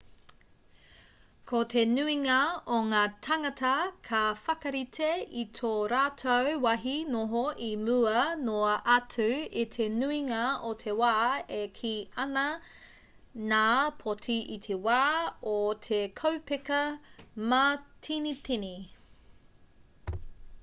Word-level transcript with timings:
ko 1.49 1.59
te 1.71 1.81
nuinga 1.89 2.37
o 2.77 2.77
ngā 2.85 3.01
tāngata 3.27 3.73
ka 4.07 4.21
whakarite 4.45 5.09
i 5.41 5.43
tō 5.59 5.73
rātou 5.93 6.47
wāhi 6.63 6.95
noho 7.17 7.43
i 7.67 7.69
mua 7.83 8.23
noa 8.47 8.71
atu 8.95 9.27
i 9.65 9.67
te 9.77 9.87
nuinga 9.99 10.41
o 10.71 10.73
te 10.85 10.97
wā 11.01 11.13
e 11.59 11.61
kī 11.77 11.93
ana 12.25 12.47
ngā 13.53 13.63
poti 14.03 14.39
i 14.59 14.61
te 14.67 14.79
wā 14.89 14.99
o 15.55 15.57
te 15.91 16.01
kaupeka 16.23 16.81
mātinitini 17.53 18.75